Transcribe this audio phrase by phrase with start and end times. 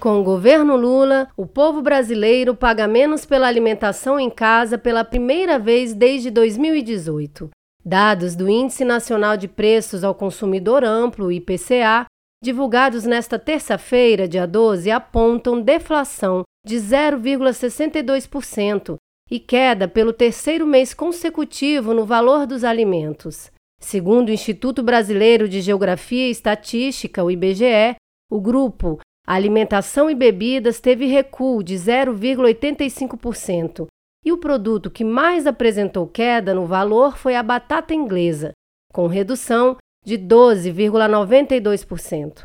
[0.00, 5.58] Com o governo Lula, o povo brasileiro paga menos pela alimentação em casa pela primeira
[5.58, 7.50] vez desde 2018.
[7.84, 12.06] Dados do Índice Nacional de Preços ao Consumidor Amplo, IPCA,
[12.42, 18.96] divulgados nesta terça-feira, dia 12, apontam deflação de 0,62%
[19.30, 23.52] e queda pelo terceiro mês consecutivo no valor dos alimentos.
[23.78, 27.96] Segundo o Instituto Brasileiro de Geografia e Estatística, o IBGE,
[28.30, 28.98] o grupo
[29.32, 33.86] Alimentação e bebidas teve recuo de 0,85%,
[34.24, 38.50] e o produto que mais apresentou queda no valor foi a batata inglesa,
[38.92, 42.44] com redução de 12,92%.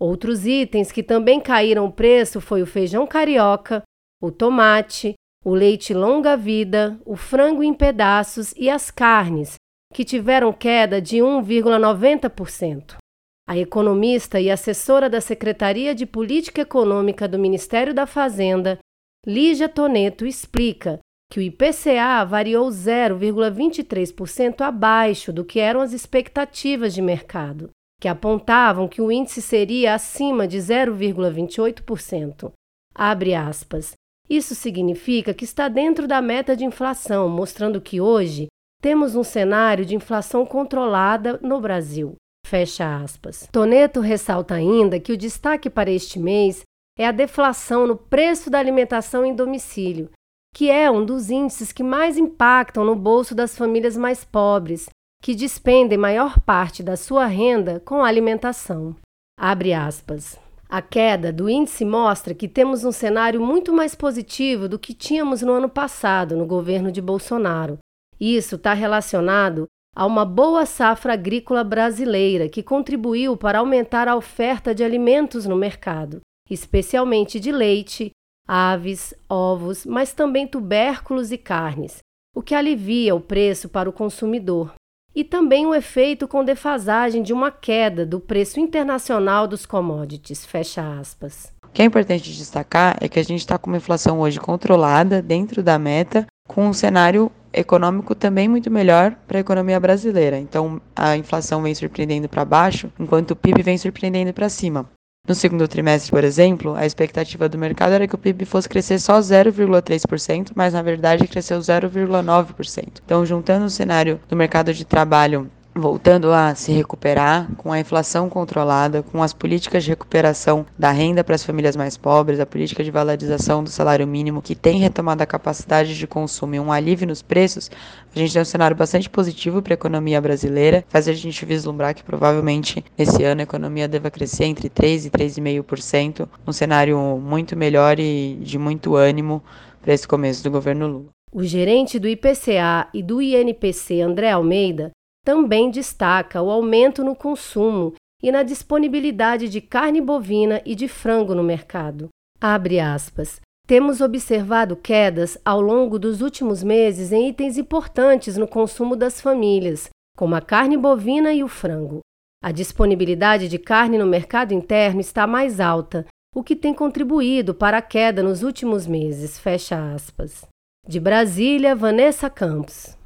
[0.00, 3.82] Outros itens que também caíram o preço foi o feijão carioca,
[4.18, 5.12] o tomate,
[5.44, 9.56] o leite longa-vida, o frango em pedaços e as carnes,
[9.92, 13.03] que tiveram queda de 1,90%.
[13.46, 18.78] A economista e assessora da Secretaria de Política Econômica do Ministério da Fazenda,
[19.26, 20.98] Lígia Toneto, explica
[21.30, 27.70] que o IPCA variou 0,23% abaixo do que eram as expectativas de mercado,
[28.00, 32.50] que apontavam que o índice seria acima de 0,28%.
[32.94, 33.92] Abre aspas.
[34.28, 38.46] Isso significa que está dentro da meta de inflação, mostrando que hoje
[38.80, 42.14] temos um cenário de inflação controlada no Brasil.
[42.44, 43.48] Fecha aspas.
[43.50, 46.62] Toneto ressalta ainda que o destaque para este mês
[46.98, 50.10] é a deflação no preço da alimentação em domicílio,
[50.54, 54.88] que é um dos índices que mais impactam no bolso das famílias mais pobres,
[55.22, 58.94] que despendem maior parte da sua renda com alimentação.
[59.40, 60.38] Abre aspas.
[60.68, 65.40] A queda do índice mostra que temos um cenário muito mais positivo do que tínhamos
[65.40, 67.78] no ano passado, no governo de Bolsonaro.
[68.20, 74.74] Isso está relacionado a uma boa safra agrícola brasileira que contribuiu para aumentar a oferta
[74.74, 76.20] de alimentos no mercado,
[76.50, 78.10] especialmente de leite,
[78.46, 81.98] aves, ovos, mas também tubérculos e carnes,
[82.34, 84.74] o que alivia o preço para o consumidor.
[85.14, 90.44] E também o um efeito com defasagem de uma queda do preço internacional dos commodities.
[90.44, 91.52] Fecha aspas.
[91.62, 95.22] O que é importante destacar é que a gente está com uma inflação hoje controlada
[95.22, 100.38] dentro da meta, com um cenário econômico também muito melhor para a economia brasileira.
[100.38, 104.86] Então, a inflação vem surpreendendo para baixo, enquanto o PIB vem surpreendendo para cima.
[105.26, 108.98] No segundo trimestre, por exemplo, a expectativa do mercado era que o PIB fosse crescer
[108.98, 113.00] só 0,3%, mas na verdade cresceu 0,9%.
[113.02, 118.28] Então, juntando o cenário do mercado de trabalho voltando a se recuperar com a inflação
[118.28, 122.84] controlada, com as políticas de recuperação da renda para as famílias mais pobres, a política
[122.84, 127.08] de valorização do salário mínimo que tem retomado a capacidade de consumo e um alívio
[127.08, 127.70] nos preços,
[128.14, 131.94] a gente tem um cenário bastante positivo para a economia brasileira, faz a gente vislumbrar
[131.94, 137.56] que provavelmente nesse ano a economia deva crescer entre 3 e 3,5%, um cenário muito
[137.56, 139.42] melhor e de muito ânimo
[139.82, 141.14] para esse começo do governo Lula.
[141.32, 144.92] O gerente do IPCA e do INPC, André Almeida,
[145.24, 151.34] também destaca o aumento no consumo e na disponibilidade de carne bovina e de frango
[151.34, 152.08] no mercado.
[152.40, 153.40] Abre aspas.
[153.66, 159.88] Temos observado quedas ao longo dos últimos meses em itens importantes no consumo das famílias,
[160.16, 162.00] como a carne bovina e o frango.
[162.42, 167.78] A disponibilidade de carne no mercado interno está mais alta, o que tem contribuído para
[167.78, 169.38] a queda nos últimos meses.
[169.38, 170.44] Fecha aspas.
[170.86, 172.98] De Brasília, Vanessa Campos.